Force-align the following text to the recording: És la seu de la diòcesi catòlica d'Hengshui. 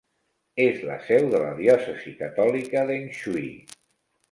És 0.63 0.79
la 0.87 0.95
seu 1.09 1.27
de 1.35 1.43
la 1.43 1.51
diòcesi 1.61 2.15
catòlica 2.23 2.85
d'Hengshui. 2.91 3.49